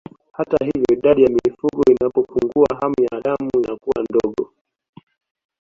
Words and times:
Hata 0.31 0.65
hivyo 0.65 0.85
idadi 0.93 1.23
ya 1.23 1.29
mifugo 1.29 1.83
inapopungua 1.91 2.67
hamu 2.81 2.95
ya 3.11 3.21
damu 3.21 3.49
inakuwa 3.53 4.03
ndogo 4.09 4.53